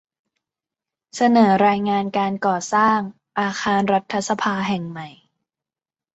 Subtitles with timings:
[1.15, 2.99] เสนอรายงานการก่อสร้าง
[3.39, 5.07] อาคารรัฐสภาแห่งใหม่